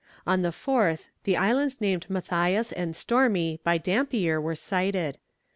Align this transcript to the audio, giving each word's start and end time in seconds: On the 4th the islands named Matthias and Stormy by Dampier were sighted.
On 0.25 0.41
the 0.41 0.49
4th 0.49 1.09
the 1.25 1.37
islands 1.37 1.79
named 1.79 2.07
Matthias 2.09 2.71
and 2.71 2.95
Stormy 2.95 3.59
by 3.63 3.77
Dampier 3.77 4.41
were 4.41 4.55
sighted. 4.55 5.19